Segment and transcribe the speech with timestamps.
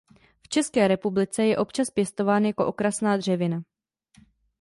[0.41, 3.61] V České republice je občas pěstován jako okrasná dřevina.